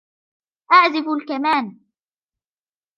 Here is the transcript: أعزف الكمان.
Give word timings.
أعزف 0.71 1.07
الكمان. 1.09 1.79